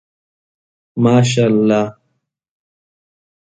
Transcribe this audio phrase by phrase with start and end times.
[1.03, 1.87] ماشاءالله